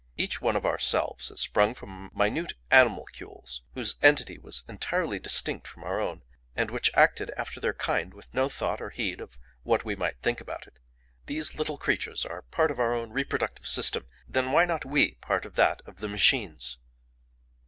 [0.17, 5.83] Each one of ourselves has sprung from minute animalcules whose entity was entirely distinct from
[5.83, 6.23] our own,
[6.55, 10.17] and which acted after their kind with no thought or heed of what we might
[10.23, 10.79] think about it.
[11.27, 15.45] These little creatures are part of our own reproductive system; then why not we part
[15.45, 16.79] of that of the machines?